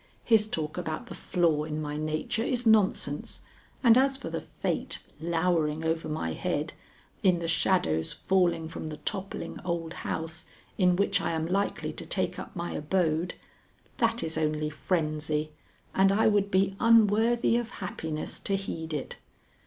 [0.23, 3.41] His talk about the flaw in my nature is nonsense,
[3.83, 6.73] and as for the fate lowering over my head,
[7.21, 12.05] in the shadows falling from the toppling old house in which I am likely to
[12.07, 13.35] take up my abode
[13.97, 15.51] that is only frenzy,
[15.93, 19.17] and I would be unworthy of happiness to heed it.